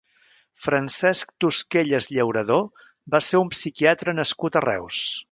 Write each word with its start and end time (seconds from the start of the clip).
Francesc 0.67 1.33
Tosquelles 1.43 2.07
Llauradó 2.15 2.57
va 3.15 3.21
ser 3.25 3.41
un 3.43 3.51
psiquiatre 3.59 4.15
nascut 4.21 4.57
a 4.61 4.65
Reus. 4.67 5.03